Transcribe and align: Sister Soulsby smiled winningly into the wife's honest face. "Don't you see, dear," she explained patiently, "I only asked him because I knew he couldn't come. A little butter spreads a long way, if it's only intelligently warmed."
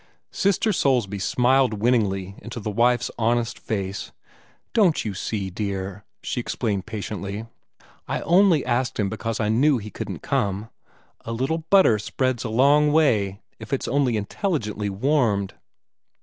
Sister 0.31 0.73
Soulsby 0.73 1.19
smiled 1.19 1.75
winningly 1.75 2.33
into 2.39 2.59
the 2.59 2.71
wife's 2.71 3.11
honest 3.19 3.59
face. 3.59 4.11
"Don't 4.73 5.05
you 5.05 5.13
see, 5.13 5.51
dear," 5.51 6.05
she 6.23 6.39
explained 6.39 6.87
patiently, 6.87 7.45
"I 8.07 8.21
only 8.21 8.65
asked 8.65 8.99
him 8.99 9.09
because 9.09 9.39
I 9.39 9.49
knew 9.49 9.77
he 9.77 9.91
couldn't 9.91 10.23
come. 10.23 10.71
A 11.23 11.31
little 11.31 11.59
butter 11.69 11.99
spreads 11.99 12.43
a 12.43 12.49
long 12.49 12.91
way, 12.91 13.41
if 13.59 13.71
it's 13.71 13.87
only 13.87 14.17
intelligently 14.17 14.89
warmed." 14.89 15.53